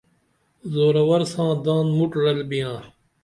[0.73, 2.77] زورٰ ور ساں دان مٹ رل بیاں